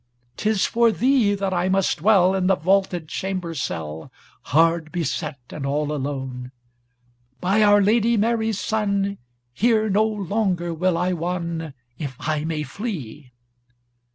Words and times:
'Tis 0.35 0.65
for 0.65 0.91
thee 0.91 1.35
that 1.35 1.53
I 1.53 1.69
must 1.69 1.99
dwell 1.99 2.33
In 2.33 2.47
the 2.47 2.55
vaulted 2.55 3.07
chamber 3.07 3.53
cell, 3.53 4.11
Hard 4.45 4.91
beset 4.91 5.37
and 5.51 5.63
all 5.63 5.91
alone! 5.91 6.51
By 7.39 7.61
our 7.61 7.83
Lady 7.83 8.17
Mary's 8.17 8.59
Son 8.59 9.19
Here 9.53 9.91
no 9.91 10.03
longer 10.05 10.73
will 10.73 10.97
I 10.97 11.13
wonn, 11.13 11.75
If 11.99 12.15
I 12.19 12.45
may 12.45 12.63
flee! 12.63 13.31